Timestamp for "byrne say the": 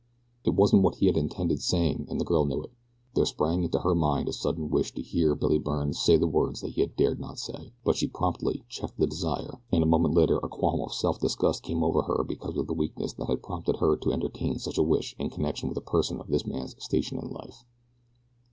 5.59-6.25